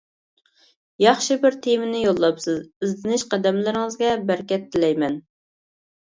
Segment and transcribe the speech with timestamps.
[1.03, 2.57] ياخشى بىر تېمىنى يوللاپسىز،
[2.87, 5.21] ئىزدىنىش قەدەملىرىڭىزگە بەرىكەت تىلەيمەن.